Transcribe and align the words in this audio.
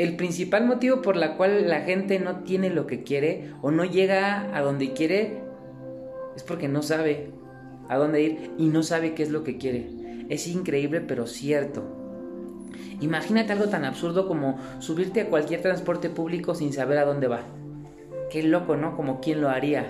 el 0.00 0.16
principal 0.16 0.64
motivo 0.64 1.02
por 1.02 1.14
la 1.14 1.36
cual 1.36 1.68
la 1.68 1.82
gente 1.82 2.18
no 2.18 2.36
tiene 2.36 2.70
lo 2.70 2.86
que 2.86 3.02
quiere 3.02 3.50
o 3.60 3.70
no 3.70 3.84
llega 3.84 4.56
a 4.56 4.62
donde 4.62 4.94
quiere 4.94 5.42
es 6.34 6.42
porque 6.42 6.68
no 6.68 6.80
sabe 6.82 7.30
a 7.86 7.98
dónde 7.98 8.22
ir 8.22 8.50
y 8.56 8.68
no 8.68 8.82
sabe 8.82 9.12
qué 9.12 9.22
es 9.22 9.28
lo 9.28 9.44
que 9.44 9.58
quiere. 9.58 9.90
Es 10.30 10.46
increíble 10.46 11.02
pero 11.02 11.26
cierto. 11.26 11.82
Imagínate 13.02 13.52
algo 13.52 13.66
tan 13.66 13.84
absurdo 13.84 14.26
como 14.26 14.58
subirte 14.78 15.20
a 15.20 15.28
cualquier 15.28 15.60
transporte 15.60 16.08
público 16.08 16.54
sin 16.54 16.72
saber 16.72 16.96
a 16.96 17.04
dónde 17.04 17.28
va. 17.28 17.42
Qué 18.30 18.42
loco, 18.42 18.76
¿no? 18.76 18.96
Como 18.96 19.20
quién 19.20 19.42
lo 19.42 19.50
haría. 19.50 19.86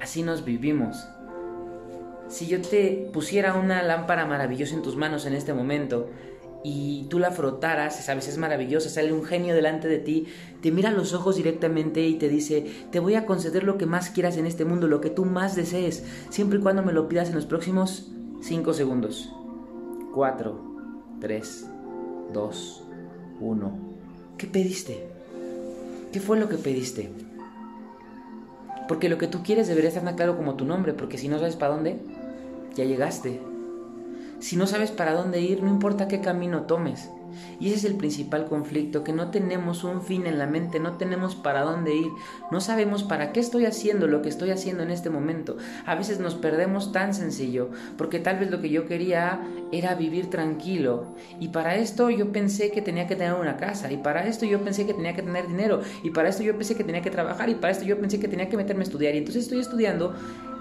Así 0.00 0.24
nos 0.24 0.44
vivimos. 0.44 1.06
Si 2.26 2.48
yo 2.48 2.60
te 2.60 3.08
pusiera 3.12 3.54
una 3.54 3.80
lámpara 3.84 4.26
maravillosa 4.26 4.74
en 4.74 4.82
tus 4.82 4.96
manos 4.96 5.24
en 5.24 5.34
este 5.34 5.54
momento 5.54 6.10
y 6.62 7.06
tú 7.08 7.18
la 7.18 7.30
frotaras, 7.30 8.04
sabes, 8.04 8.28
es 8.28 8.36
maravillosa, 8.36 8.90
sale 8.90 9.12
un 9.12 9.24
genio 9.24 9.54
delante 9.54 9.88
de 9.88 9.98
ti, 9.98 10.26
te 10.60 10.70
mira 10.70 10.90
a 10.90 10.92
los 10.92 11.14
ojos 11.14 11.36
directamente 11.36 12.06
y 12.06 12.14
te 12.14 12.28
dice, 12.28 12.66
te 12.90 13.00
voy 13.00 13.14
a 13.14 13.24
conceder 13.24 13.64
lo 13.64 13.78
que 13.78 13.86
más 13.86 14.10
quieras 14.10 14.36
en 14.36 14.46
este 14.46 14.64
mundo, 14.64 14.86
lo 14.86 15.00
que 15.00 15.10
tú 15.10 15.24
más 15.24 15.56
desees, 15.56 16.04
siempre 16.28 16.58
y 16.58 16.62
cuando 16.62 16.82
me 16.82 16.92
lo 16.92 17.08
pidas 17.08 17.28
en 17.28 17.34
los 17.34 17.46
próximos 17.46 18.12
5 18.42 18.74
segundos. 18.74 19.32
4, 20.14 20.60
3, 21.20 21.66
2, 22.32 22.82
1. 23.40 23.78
¿Qué 24.36 24.46
pediste? 24.46 25.06
¿Qué 26.12 26.20
fue 26.20 26.38
lo 26.38 26.48
que 26.48 26.56
pediste? 26.56 27.10
Porque 28.88 29.08
lo 29.08 29.18
que 29.18 29.28
tú 29.28 29.42
quieres 29.44 29.68
debería 29.68 29.88
estar 29.88 30.04
tan 30.04 30.16
claro 30.16 30.36
como 30.36 30.56
tu 30.56 30.64
nombre, 30.64 30.92
porque 30.92 31.16
si 31.16 31.28
no 31.28 31.38
sabes 31.38 31.56
para 31.56 31.74
dónde, 31.74 32.00
ya 32.74 32.84
llegaste. 32.84 33.49
Si 34.40 34.56
no 34.56 34.66
sabes 34.66 34.90
para 34.90 35.12
dónde 35.12 35.40
ir, 35.40 35.62
no 35.62 35.68
importa 35.68 36.08
qué 36.08 36.20
camino 36.20 36.62
tomes. 36.62 37.10
Y 37.60 37.68
ese 37.68 37.76
es 37.76 37.84
el 37.84 37.94
principal 37.94 38.46
conflicto, 38.46 39.04
que 39.04 39.12
no 39.12 39.30
tenemos 39.30 39.84
un 39.84 40.02
fin 40.02 40.26
en 40.26 40.38
la 40.38 40.46
mente, 40.46 40.80
no 40.80 40.96
tenemos 40.96 41.36
para 41.36 41.62
dónde 41.62 41.94
ir, 41.94 42.10
no 42.50 42.60
sabemos 42.60 43.02
para 43.02 43.32
qué 43.32 43.40
estoy 43.40 43.66
haciendo 43.66 44.06
lo 44.06 44.22
que 44.22 44.28
estoy 44.28 44.50
haciendo 44.50 44.82
en 44.82 44.90
este 44.90 45.10
momento. 45.10 45.56
A 45.86 45.94
veces 45.94 46.20
nos 46.20 46.34
perdemos 46.34 46.90
tan 46.90 47.14
sencillo, 47.14 47.70
porque 47.96 48.18
tal 48.18 48.38
vez 48.38 48.50
lo 48.50 48.60
que 48.60 48.70
yo 48.70 48.86
quería 48.86 49.42
era 49.72 49.94
vivir 49.94 50.30
tranquilo. 50.30 51.14
Y 51.38 51.48
para 51.48 51.76
esto 51.76 52.10
yo 52.10 52.32
pensé 52.32 52.70
que 52.70 52.82
tenía 52.82 53.06
que 53.06 53.16
tener 53.16 53.34
una 53.34 53.56
casa, 53.56 53.92
y 53.92 53.98
para 53.98 54.26
esto 54.26 54.46
yo 54.46 54.62
pensé 54.62 54.86
que 54.86 54.94
tenía 54.94 55.14
que 55.14 55.22
tener 55.22 55.46
dinero, 55.46 55.82
y 56.02 56.10
para 56.10 56.30
esto 56.30 56.42
yo 56.42 56.56
pensé 56.56 56.74
que 56.74 56.84
tenía 56.84 57.02
que 57.02 57.10
trabajar, 57.10 57.48
y 57.48 57.54
para 57.54 57.72
esto 57.72 57.84
yo 57.84 58.00
pensé 58.00 58.18
que 58.18 58.28
tenía 58.28 58.48
que 58.48 58.56
meterme 58.56 58.82
a 58.82 58.84
estudiar. 58.84 59.14
Y 59.14 59.18
entonces 59.18 59.44
estoy 59.44 59.60
estudiando 59.60 60.14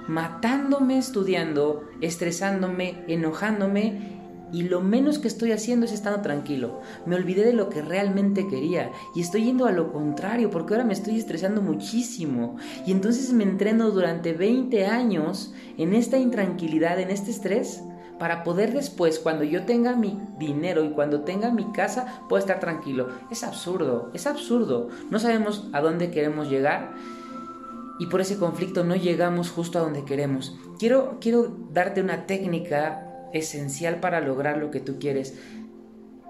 matándome 0.09 0.97
estudiando, 0.97 1.87
estresándome, 2.01 3.03
enojándome 3.07 4.17
y 4.51 4.63
lo 4.63 4.81
menos 4.81 5.19
que 5.19 5.27
estoy 5.27 5.51
haciendo 5.51 5.85
es 5.85 5.91
estando 5.91 6.21
tranquilo. 6.21 6.81
Me 7.05 7.15
olvidé 7.15 7.45
de 7.45 7.53
lo 7.53 7.69
que 7.69 7.83
realmente 7.83 8.47
quería 8.47 8.91
y 9.13 9.21
estoy 9.21 9.43
yendo 9.43 9.67
a 9.67 9.71
lo 9.71 9.93
contrario 9.93 10.49
porque 10.49 10.73
ahora 10.73 10.83
me 10.83 10.93
estoy 10.93 11.19
estresando 11.19 11.61
muchísimo. 11.61 12.57
Y 12.87 12.91
entonces 12.91 13.31
me 13.33 13.43
entreno 13.43 13.91
durante 13.91 14.33
20 14.33 14.87
años 14.87 15.53
en 15.77 15.93
esta 15.93 16.17
intranquilidad, 16.17 16.99
en 16.99 17.11
este 17.11 17.29
estrés, 17.29 17.83
para 18.17 18.43
poder 18.43 18.73
después, 18.73 19.19
cuando 19.19 19.43
yo 19.43 19.63
tenga 19.65 19.95
mi 19.95 20.19
dinero 20.39 20.83
y 20.83 20.89
cuando 20.89 21.21
tenga 21.21 21.51
mi 21.51 21.71
casa, 21.71 22.23
puedo 22.27 22.39
estar 22.39 22.59
tranquilo. 22.59 23.09
Es 23.29 23.43
absurdo, 23.43 24.09
es 24.15 24.25
absurdo. 24.25 24.89
No 25.11 25.19
sabemos 25.19 25.69
a 25.71 25.81
dónde 25.81 26.09
queremos 26.09 26.49
llegar 26.49 26.95
y 27.99 28.07
por 28.07 28.21
ese 28.21 28.37
conflicto 28.37 28.83
no 28.83 28.95
llegamos 28.95 29.51
justo 29.51 29.77
a 29.77 29.81
donde 29.81 30.05
queremos. 30.05 30.57
Quiero, 30.79 31.17
quiero 31.19 31.55
darte 31.71 32.01
una 32.01 32.25
técnica 32.25 33.05
esencial 33.33 33.99
para 33.99 34.21
lograr 34.21 34.57
lo 34.57 34.71
que 34.71 34.79
tú 34.79 34.97
quieres. 34.99 35.37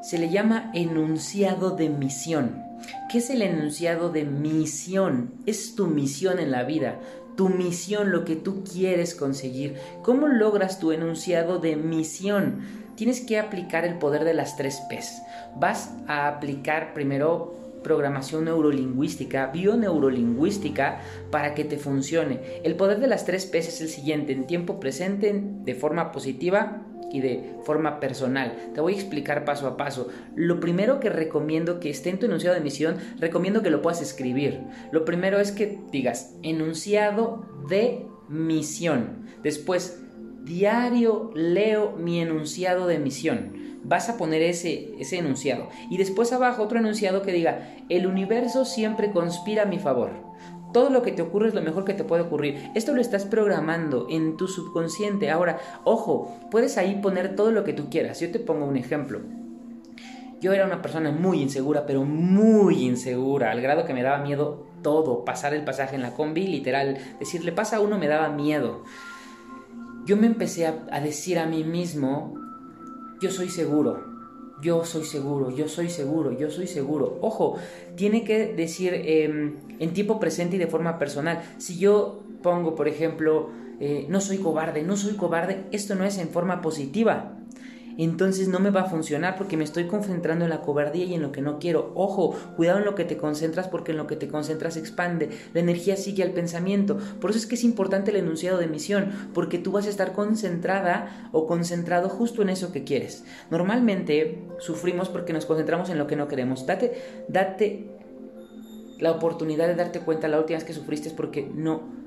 Se 0.01 0.17
le 0.17 0.29
llama 0.29 0.71
enunciado 0.73 1.71
de 1.71 1.89
misión. 1.89 2.63
¿Qué 3.11 3.19
es 3.19 3.29
el 3.29 3.41
enunciado 3.41 4.09
de 4.09 4.25
misión? 4.25 5.33
Es 5.45 5.75
tu 5.75 5.87
misión 5.87 6.39
en 6.39 6.51
la 6.51 6.63
vida, 6.63 6.99
tu 7.35 7.49
misión, 7.49 8.11
lo 8.11 8.25
que 8.25 8.35
tú 8.35 8.63
quieres 8.63 9.13
conseguir. 9.13 9.75
¿Cómo 10.01 10.27
logras 10.27 10.79
tu 10.79 10.91
enunciado 10.91 11.59
de 11.59 11.75
misión? 11.75 12.61
Tienes 12.95 13.21
que 13.21 13.37
aplicar 13.37 13.85
el 13.85 13.97
poder 13.97 14.23
de 14.23 14.33
las 14.33 14.57
tres 14.57 14.81
P's. 14.89 15.21
Vas 15.55 15.93
a 16.07 16.27
aplicar 16.27 16.93
primero 16.93 17.68
programación 17.83 18.45
neurolingüística, 18.45 19.47
bioneurolingüística, 19.47 21.01
para 21.31 21.53
que 21.53 21.65
te 21.65 21.77
funcione. 21.77 22.61
El 22.63 22.75
poder 22.75 22.99
de 22.99 23.07
las 23.07 23.25
tres 23.25 23.45
P 23.45 23.57
es 23.59 23.81
el 23.81 23.89
siguiente, 23.89 24.33
en 24.33 24.47
tiempo 24.47 24.79
presente, 24.79 25.33
de 25.33 25.75
forma 25.75 26.11
positiva 26.11 26.85
y 27.11 27.21
de 27.21 27.55
forma 27.63 27.99
personal. 27.99 28.55
Te 28.73 28.81
voy 28.81 28.93
a 28.93 28.97
explicar 28.97 29.45
paso 29.45 29.67
a 29.67 29.77
paso. 29.77 30.09
Lo 30.35 30.59
primero 30.59 30.99
que 30.99 31.09
recomiendo 31.09 31.79
que 31.79 31.89
esté 31.89 32.09
en 32.09 32.19
tu 32.19 32.25
enunciado 32.25 32.55
de 32.55 32.61
misión, 32.61 32.97
recomiendo 33.19 33.61
que 33.61 33.69
lo 33.69 33.81
puedas 33.81 34.01
escribir. 34.01 34.61
Lo 34.91 35.05
primero 35.05 35.39
es 35.39 35.51
que 35.51 35.79
digas 35.91 36.35
enunciado 36.43 37.45
de 37.69 38.05
misión. 38.27 39.25
Después, 39.43 40.01
diario 40.49 41.31
leo 41.35 41.93
mi 41.95 42.19
enunciado 42.19 42.87
de 42.87 42.97
misión 42.97 43.69
vas 43.83 44.09
a 44.09 44.17
poner 44.17 44.41
ese, 44.41 44.93
ese 44.99 45.19
enunciado. 45.19 45.69
Y 45.89 45.97
después 45.97 46.33
abajo 46.33 46.63
otro 46.63 46.79
enunciado 46.79 47.21
que 47.21 47.31
diga, 47.31 47.75
el 47.87 48.07
universo 48.07 48.65
siempre 48.65 49.11
conspira 49.11 49.63
a 49.63 49.65
mi 49.65 49.79
favor. 49.79 50.09
Todo 50.73 50.89
lo 50.89 51.01
que 51.01 51.11
te 51.11 51.21
ocurre 51.21 51.47
es 51.47 51.53
lo 51.53 51.61
mejor 51.61 51.85
que 51.85 51.93
te 51.93 52.03
puede 52.03 52.23
ocurrir. 52.23 52.69
Esto 52.75 52.93
lo 52.93 52.99
estás 52.99 53.25
programando 53.25 54.07
en 54.09 54.37
tu 54.37 54.47
subconsciente. 54.47 55.29
Ahora, 55.29 55.59
ojo, 55.83 56.37
puedes 56.51 56.77
ahí 56.77 56.99
poner 57.01 57.35
todo 57.35 57.51
lo 57.51 57.63
que 57.63 57.73
tú 57.73 57.89
quieras. 57.89 58.19
Yo 58.19 58.31
te 58.31 58.39
pongo 58.39 58.65
un 58.65 58.75
ejemplo. 58.75 59.21
Yo 60.41 60.53
era 60.53 60.65
una 60.65 60.81
persona 60.81 61.11
muy 61.11 61.41
insegura, 61.41 61.85
pero 61.85 62.03
muy 62.03 62.85
insegura, 62.85 63.51
al 63.51 63.61
grado 63.61 63.85
que 63.85 63.93
me 63.93 64.03
daba 64.03 64.19
miedo 64.19 64.67
todo, 64.81 65.25
pasar 65.25 65.53
el 65.53 65.63
pasaje 65.63 65.95
en 65.95 66.01
la 66.01 66.13
combi, 66.13 66.47
literal, 66.47 66.97
decirle 67.19 67.51
pasa 67.51 67.77
a 67.77 67.79
uno 67.81 67.97
me 67.97 68.07
daba 68.07 68.29
miedo. 68.29 68.83
Yo 70.09 70.17
me 70.17 70.25
empecé 70.25 70.65
a, 70.65 70.99
decir 71.01 71.37
a 71.37 71.45
mí 71.45 71.63
mismo 71.63 72.33
yo 73.21 73.29
soy 73.29 73.47
seguro, 73.47 74.03
yo 74.59 74.83
soy 74.83 75.03
seguro, 75.03 75.55
yo 75.55 75.67
soy 75.67 75.87
seguro, 75.87 76.31
yo 76.31 76.49
soy 76.49 76.65
seguro. 76.65 77.19
Ojo, 77.21 77.57
tiene 77.95 78.23
que 78.23 78.55
decir 78.55 78.91
em, 78.91 79.57
en 79.77 79.93
tiempo 79.93 80.19
presente 80.19 80.55
y 80.55 80.59
de 80.59 80.65
forma 80.65 80.97
personal. 80.97 81.43
Si 81.59 81.77
yo 81.77 82.23
pongo, 82.41 82.73
por 82.73 82.87
ejemplo, 82.87 83.51
eh, 83.79 84.07
no 84.09 84.19
soy 84.19 84.39
cobarde, 84.39 84.81
no 84.81 84.97
soy 84.97 85.13
cobarde, 85.13 85.65
esto 85.71 85.93
no 85.93 86.03
es 86.05 86.17
en 86.17 86.29
forma 86.29 86.59
positiva 86.63 87.38
entonces 88.03 88.47
no 88.47 88.59
me 88.59 88.69
va 88.69 88.81
a 88.81 88.89
funcionar 88.89 89.35
porque 89.35 89.57
me 89.57 89.63
estoy 89.63 89.87
concentrando 89.87 90.45
en 90.45 90.49
la 90.49 90.61
cobardía 90.61 91.05
y 91.05 91.13
en 91.15 91.21
lo 91.21 91.31
que 91.31 91.41
no 91.41 91.59
quiero. 91.59 91.91
Ojo, 91.95 92.35
cuidado 92.55 92.79
en 92.79 92.85
lo 92.85 92.95
que 92.95 93.05
te 93.05 93.17
concentras 93.17 93.67
porque 93.67 93.91
en 93.91 93.97
lo 93.97 94.07
que 94.07 94.15
te 94.15 94.27
concentras 94.27 94.77
expande. 94.77 95.29
La 95.53 95.59
energía 95.59 95.97
sigue 95.97 96.23
al 96.23 96.31
pensamiento. 96.31 96.97
Por 97.19 97.31
eso 97.31 97.39
es 97.39 97.45
que 97.45 97.55
es 97.55 97.63
importante 97.63 98.11
el 98.11 98.17
enunciado 98.17 98.57
de 98.57 98.67
misión, 98.67 99.11
porque 99.33 99.57
tú 99.57 99.71
vas 99.71 99.85
a 99.85 99.89
estar 99.89 100.13
concentrada 100.13 101.29
o 101.31 101.45
concentrado 101.47 102.09
justo 102.09 102.41
en 102.41 102.49
eso 102.49 102.71
que 102.71 102.83
quieres. 102.83 103.25
Normalmente 103.51 104.43
sufrimos 104.59 105.09
porque 105.09 105.33
nos 105.33 105.45
concentramos 105.45 105.89
en 105.89 105.97
lo 105.97 106.07
que 106.07 106.15
no 106.15 106.27
queremos. 106.27 106.65
Date, 106.65 107.25
date 107.27 107.87
la 108.99 109.11
oportunidad 109.11 109.67
de 109.67 109.75
darte 109.75 109.99
cuenta 110.01 110.27
la 110.27 110.39
última 110.39 110.57
vez 110.57 110.65
que 110.65 110.73
sufriste 110.73 111.09
es 111.09 111.13
porque 111.13 111.49
no 111.53 111.98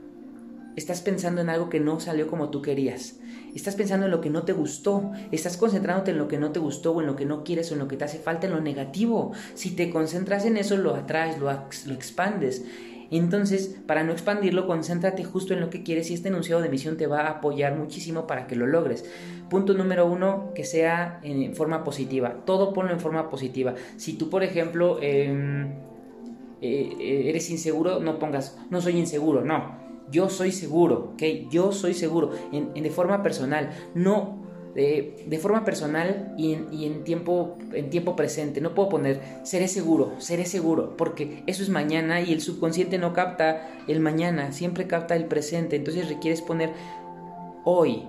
estás 0.77 1.01
pensando 1.01 1.41
en 1.41 1.49
algo 1.49 1.69
que 1.69 1.81
no 1.81 2.01
salió 2.01 2.27
como 2.27 2.51
tú 2.51 2.63
querías. 2.63 3.19
Estás 3.55 3.77
pensando 3.77 4.07
en 4.07 4.13
lo 4.13 4.21
que 4.21 4.31
no 4.31 4.45
te 4.45 4.53
gustó, 4.53 5.13
estás 5.31 5.57
concentrándote 5.57 6.13
en 6.13 6.19
lo 6.19 6.29
que 6.29 6.39
no 6.39 6.53
te 6.53 6.59
gustó 6.59 6.93
o 6.93 7.01
en 7.01 7.07
lo 7.07 7.17
que 7.17 7.27
no 7.27 7.45
quieres 7.45 7.71
o 7.71 7.75
en 7.75 7.81
lo 7.81 7.89
que 7.89 7.97
te 7.97 8.05
hace 8.05 8.19
falta, 8.19 8.47
en 8.47 8.53
lo 8.53 8.61
negativo. 8.61 9.33
Si 9.55 9.77
te 9.77 9.91
concentras 9.91 10.47
en 10.47 10.57
eso, 10.57 10.77
lo 10.77 10.95
atraes, 10.95 11.39
lo, 11.39 11.51
lo 11.51 11.95
expandes. 11.95 12.65
Entonces, 13.11 13.77
para 13.87 14.05
no 14.05 14.13
expandirlo, 14.13 14.67
concéntrate 14.67 15.23
justo 15.23 15.53
en 15.53 15.61
lo 15.61 15.69
que 15.69 15.83
quieres 15.83 16.11
y 16.11 16.15
este 16.15 16.29
enunciado 16.29 16.63
de 16.63 16.71
misión 16.71 16.97
te 16.97 17.07
va 17.07 17.21
a 17.21 17.31
apoyar 17.31 17.77
muchísimo 17.77 18.27
para 18.27 18.47
que 18.47 18.57
lo 18.57 18.67
logres. 18.67 19.05
Punto 19.51 19.75
número 19.75 20.07
uno, 20.07 20.53
que 20.55 20.65
sea 20.65 21.21
en 21.23 21.55
forma 21.55 21.85
positiva. 21.85 22.37
Todo 22.47 22.73
ponlo 22.73 22.91
en 22.91 23.01
forma 23.01 23.29
positiva. 23.29 23.75
Si 23.99 24.15
tú, 24.15 24.31
por 24.31 24.43
ejemplo, 24.43 24.99
em, 25.03 25.75
eh, 26.63 27.25
eres 27.29 27.51
inseguro, 27.51 28.01
no 28.01 28.19
pongas, 28.19 28.59
no 28.71 28.81
soy 28.81 28.97
inseguro, 28.97 29.45
no 29.45 29.82
yo 30.13 30.29
soy 30.29 30.53
seguro, 30.53 31.15
¿ok? 31.15 31.51
Yo 31.51 31.73
soy 31.73 31.95
seguro, 31.95 32.31
en, 32.53 32.73
de 32.75 32.91
forma 32.91 33.23
personal, 33.23 33.71
no 33.95 34.43
de, 34.75 35.39
forma 35.41 35.65
personal 35.65 36.35
y, 36.39 36.55
en, 36.55 37.05
tiempo, 37.05 37.59
en 37.73 37.91
tiempo 37.91 38.17
presente. 38.17 38.61
No 38.61 38.75
puedo 38.75 38.89
poner 38.89 39.21
seré 39.43 39.69
seguro, 39.69 40.13
seré 40.19 40.47
seguro, 40.47 40.97
porque 40.97 41.43
eso 41.47 41.63
es 41.63 41.69
mañana 41.69 42.21
y 42.21 42.33
el 42.33 42.41
subconsciente 42.41 42.99
no 42.99 43.13
capta 43.13 43.69
el 43.89 44.01
mañana, 44.01 44.53
siempre 44.53 44.87
capta 44.87 45.17
el 45.17 45.27
presente. 45.27 45.77
Entonces 45.77 46.09
requieres 46.09 46.43
poner 46.43 46.71
hoy. 47.65 48.05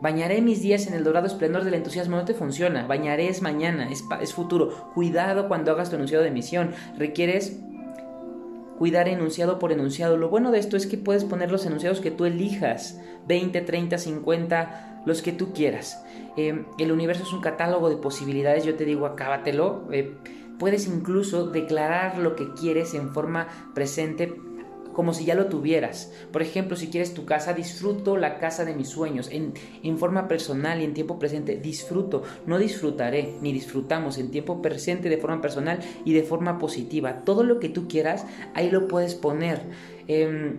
Bañaré 0.00 0.40
mis 0.42 0.62
días 0.62 0.86
en 0.86 0.94
el 0.94 1.02
dorado 1.02 1.26
esplendor 1.26 1.64
del 1.64 1.74
entusiasmo. 1.74 2.16
No 2.16 2.24
te 2.24 2.34
funciona. 2.34 2.86
Bañaré 2.86 3.28
es 3.28 3.42
mañana, 3.42 3.90
es, 3.90 4.04
es 4.20 4.32
futuro. 4.32 4.92
Cuidado 4.94 5.48
cuando 5.48 5.72
hagas 5.72 5.90
tu 5.90 5.96
enunciado 5.96 6.22
de 6.22 6.30
misión. 6.30 6.70
Requieres 6.96 7.58
cuidar 8.78 9.08
enunciado 9.08 9.58
por 9.58 9.72
enunciado. 9.72 10.16
Lo 10.16 10.28
bueno 10.28 10.52
de 10.52 10.60
esto 10.60 10.76
es 10.76 10.86
que 10.86 10.96
puedes 10.96 11.24
poner 11.24 11.50
los 11.50 11.66
enunciados 11.66 12.00
que 12.00 12.12
tú 12.12 12.24
elijas, 12.24 13.00
20, 13.26 13.60
30, 13.60 13.98
50, 13.98 15.02
los 15.04 15.20
que 15.20 15.32
tú 15.32 15.52
quieras. 15.52 16.04
Eh, 16.36 16.64
el 16.78 16.92
universo 16.92 17.24
es 17.24 17.32
un 17.32 17.40
catálogo 17.40 17.90
de 17.90 17.96
posibilidades, 17.96 18.64
yo 18.64 18.76
te 18.76 18.84
digo, 18.84 19.06
acábatelo. 19.06 19.88
Eh, 19.90 20.14
puedes 20.60 20.86
incluso 20.86 21.48
declarar 21.48 22.18
lo 22.18 22.36
que 22.36 22.52
quieres 22.54 22.94
en 22.94 23.12
forma 23.12 23.48
presente 23.74 24.40
como 24.98 25.14
si 25.14 25.24
ya 25.24 25.36
lo 25.36 25.46
tuvieras. 25.46 26.12
Por 26.32 26.42
ejemplo, 26.42 26.76
si 26.76 26.88
quieres 26.88 27.14
tu 27.14 27.24
casa, 27.24 27.52
disfruto 27.52 28.16
la 28.16 28.40
casa 28.40 28.64
de 28.64 28.74
mis 28.74 28.88
sueños. 28.88 29.30
En, 29.30 29.96
forma 29.96 30.26
personal 30.26 30.80
y 30.80 30.84
en 30.84 30.92
tiempo 30.92 31.20
presente, 31.20 31.54
disfruto. 31.54 32.24
No 32.46 32.58
disfrutaré, 32.58 33.34
ni 33.40 33.52
disfrutamos 33.52 34.18
en 34.18 34.32
tiempo 34.32 34.60
presente 34.60 35.08
de 35.08 35.16
forma 35.16 35.40
personal 35.40 35.78
y 36.04 36.14
de 36.14 36.24
forma 36.24 36.58
positiva. 36.58 37.22
Todo 37.24 37.44
lo 37.44 37.60
que 37.60 37.68
tú 37.68 37.86
quieras, 37.86 38.26
ahí 38.54 38.72
lo 38.72 38.88
puedes 38.88 39.14
poner. 39.14 39.60
Eh, 40.08 40.56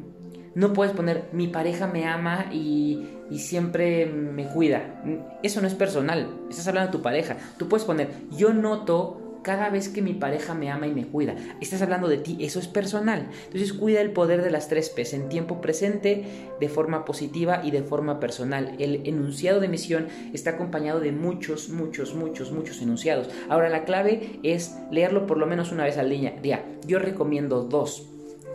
no 0.56 0.71
puedes 0.71 0.94
poner 0.94 1.25
mi 1.33 1.50
pareja 1.50 1.88
me 1.88 2.06
ama 2.06 2.45
y, 2.50 3.09
y, 3.30 3.39
siempre 3.39 4.06
me 4.06 4.47
cuida. 4.47 5.03
Eso 5.44 5.59
no 5.59 5.68
es 5.68 5.74
personal. 5.74 6.30
Estás 6.50 6.69
hablando 6.69 6.94
de 6.94 6.97
tu 6.97 7.03
pareja. 7.03 7.35
Tú 7.57 7.68
puedes 7.68 7.83
poner 7.83 8.09
yo 8.31 8.53
noto 8.53 9.28
cada 9.44 9.69
vez 9.69 9.89
que 9.89 10.01
mi 10.01 10.13
pareja 10.13 10.53
me 10.53 10.69
ama 10.69 10.88
y 10.88 10.94
me 10.94 11.06
cuida. 11.06 11.36
Estás 11.62 11.81
hablando 11.81 12.07
de 12.07 12.18
ti, 12.18 12.38
eso 12.41 12.59
es 12.59 12.68
personal. 12.68 13.30
Entonces 13.45 13.74
cuida 13.74 14.01
el 14.01 14.12
poder 14.12 14.44
de 14.44 14.51
las 14.51 14.68
tres 14.68 14.89
P's 14.89 15.13
en 15.13 15.30
tiempo 15.30 15.62
presente, 15.62 16.25
de 16.59 16.69
forma 16.69 17.06
positiva 17.06 17.62
y 17.63 17.71
de 17.71 17.83
forma 17.83 18.19
personal. 18.19 18.75
El 18.80 19.07
enunciado 19.07 19.59
de 19.59 19.68
misión 19.68 20.07
está 20.33 20.51
acompañado 20.51 21.00
de 21.00 21.12
muchos, 21.12 21.69
muchos, 21.69 22.13
muchos, 22.15 22.51
muchos 22.51 22.81
enunciados. 22.81 23.30
Ahora 23.50 23.69
la 23.69 23.86
clave 23.86 24.39
es 24.44 24.75
leerlo 24.91 25.25
por 25.25 25.38
lo 25.38 25.45
menos 25.45 25.71
una 25.71 25.83
vez 25.83 25.97
al 25.97 26.09
día. 26.09 26.65
Yo 26.85 27.00
recomiendo 27.00 27.63
dos 27.63 28.09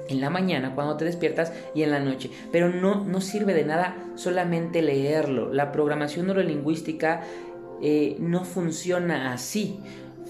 en 0.08 0.20
la 0.20 0.30
mañana 0.30 0.74
cuando 0.74 0.96
te 0.96 1.04
despiertas 1.04 1.52
y 1.74 1.82
en 1.82 1.90
la 1.90 2.00
noche. 2.00 2.30
Pero 2.52 2.68
no, 2.68 3.04
no 3.04 3.20
sirve 3.20 3.54
de 3.54 3.64
nada 3.64 3.96
solamente 4.16 4.82
leerlo. 4.82 5.52
La 5.52 5.72
programación 5.72 6.26
neurolingüística 6.26 7.22
eh, 7.82 8.16
no 8.18 8.44
funciona 8.44 9.32
así 9.32 9.80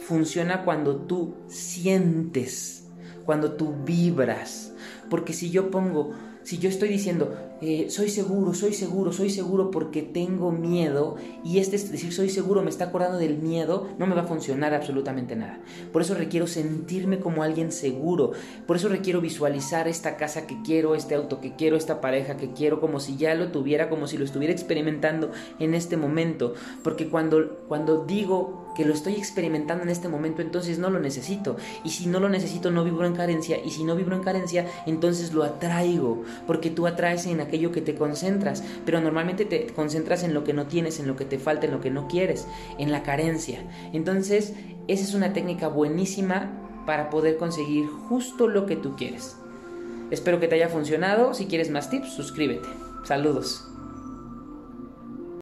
funciona 0.05 0.65
cuando 0.65 0.97
tú 0.97 1.35
sientes, 1.49 2.87
cuando 3.25 3.53
tú 3.53 3.75
vibras. 3.85 4.73
Porque 5.09 5.33
si 5.33 5.51
yo 5.51 5.71
pongo, 5.71 6.13
si 6.43 6.59
yo 6.59 6.69
estoy 6.69 6.89
diciendo, 6.89 7.35
eh, 7.63 7.87
soy 7.89 8.11
seguro, 8.11 8.53
soy 8.53 8.75
seguro, 8.75 9.13
soy 9.13 9.31
seguro 9.31 9.71
porque 9.71 10.03
tengo 10.03 10.53
miedo, 10.53 11.17
y 11.43 11.59
este 11.59 11.77
es 11.77 11.91
decir, 11.91 12.13
soy 12.13 12.29
seguro, 12.29 12.63
me 12.63 12.69
está 12.69 12.87
acordando 12.87 13.17
del 13.17 13.39
miedo, 13.39 13.89
no 13.99 14.07
me 14.07 14.15
va 14.15 14.23
a 14.23 14.27
funcionar 14.27 14.75
absolutamente 14.75 15.37
nada. 15.37 15.61
Por 15.91 16.03
eso 16.03 16.15
requiero 16.15 16.47
sentirme 16.47 17.21
como 17.21 17.43
alguien 17.43 17.73
seguro, 17.73 18.33
por 18.67 18.77
eso 18.77 18.89
requiero 18.89 19.23
visualizar 19.23 19.89
esta 19.89 20.17
casa 20.19 20.47
que 20.47 20.61
quiero, 20.63 20.95
este 20.95 21.15
auto 21.15 21.41
que 21.41 21.57
quiero, 21.57 21.77
esta 21.77 22.03
pareja 22.03 22.37
que 22.37 22.53
quiero, 22.53 22.81
como 22.81 23.01
si 23.01 23.17
ya 23.17 23.35
lo 23.35 23.51
tuviera, 23.53 23.89
como 23.89 24.07
si 24.07 24.19
lo 24.19 24.25
estuviera 24.27 24.53
experimentando 24.53 25.31
en 25.59 25.75
este 25.75 25.97
momento. 25.97 26.55
Porque 26.83 27.09
cuando, 27.09 27.61
cuando 27.69 28.05
digo 28.05 28.64
que 28.75 28.85
lo 28.85 28.95
estoy 28.95 29.15
experimentando 29.15 29.85
en 29.85 29.91
este 29.91 30.09
momento, 30.09 30.43
entonces 30.43 30.79
no 30.79 30.91
lo 30.91 31.01
necesito. 31.01 31.57
Y 31.85 31.91
si 31.91 32.07
no 32.07 32.21
lo 32.21 32.29
necesito, 32.29 32.71
no 32.71 32.85
vibro 32.85 33.07
en 33.07 33.15
carencia. 33.15 33.59
Y 33.65 33.71
si 33.71 33.85
no 33.85 33.97
vibro 33.97 34.17
en 34.17 34.23
carencia, 34.23 34.67
entonces 34.87 35.33
lo 35.33 35.45
atraigo. 35.45 36.23
Porque 36.47 36.71
tú 36.71 36.87
atraes 36.87 37.27
en 37.27 37.41
aquello 37.41 37.73
que 37.73 37.81
te 37.81 37.95
concentras. 37.95 38.63
Pero 38.85 39.01
normalmente 39.01 39.45
te 39.45 39.67
concentras 39.69 40.23
en 40.23 40.35
lo 40.35 40.45
que 40.45 40.53
no 40.53 40.67
tienes, 40.67 41.01
en 41.01 41.07
lo 41.07 41.17
que 41.17 41.25
te 41.25 41.39
falta, 41.39 41.67
en 41.67 41.73
lo 41.73 41.81
que 41.81 41.91
no 41.91 42.09
quieres, 42.09 42.47
en 42.79 42.93
la 42.93 43.03
carencia. 43.03 43.63
Entonces, 43.93 44.55
esa 44.89 45.05
es 45.05 45.15
una 45.15 45.33
técnica 45.33 45.69
buenísima 45.69 46.61
para 46.87 47.11
poder 47.11 47.37
conseguir 47.37 47.87
justo 47.87 48.49
lo 48.49 48.67
que 48.67 48.77
tú 48.77 48.97
quieres. 48.97 49.37
Espero 50.11 50.39
que 50.41 50.49
te 50.49 50.57
haya 50.57 50.69
funcionado. 50.69 51.35
Si 51.35 51.47
quieres 51.47 51.71
más 51.71 51.91
tips, 51.91 52.13
suscríbete. 52.13 52.69
Saludos. 53.05 53.74